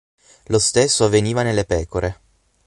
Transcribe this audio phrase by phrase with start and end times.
[0.47, 2.21] Lo stesso avveniva nelle pecore.